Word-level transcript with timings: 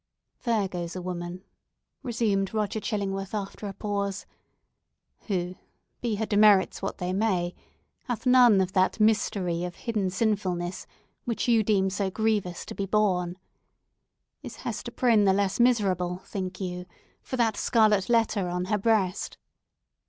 "There 0.45 0.67
goes 0.67 0.95
a 0.95 1.01
woman," 1.03 1.43
resumed 2.01 2.55
Roger 2.55 2.79
Chillingworth, 2.79 3.35
after 3.35 3.67
a 3.67 3.73
pause, 3.73 4.25
"who, 5.27 5.53
be 6.01 6.15
her 6.15 6.25
demerits 6.25 6.81
what 6.81 6.97
they 6.97 7.13
may, 7.13 7.53
hath 8.05 8.25
none 8.25 8.61
of 8.61 8.73
that 8.73 8.99
mystery 8.99 9.63
of 9.63 9.75
hidden 9.75 10.09
sinfulness 10.09 10.87
which 11.25 11.47
you 11.47 11.61
deem 11.61 11.91
so 11.91 12.09
grievous 12.09 12.65
to 12.65 12.73
be 12.73 12.87
borne. 12.87 13.37
Is 14.41 14.55
Hester 14.65 14.89
Prynne 14.89 15.25
the 15.25 15.33
less 15.33 15.59
miserable, 15.59 16.17
think 16.25 16.59
you, 16.59 16.87
for 17.21 17.37
that 17.37 17.55
scarlet 17.55 18.09
letter 18.09 18.47
on 18.49 18.65
her 18.65 18.79
breast?" 18.79 19.37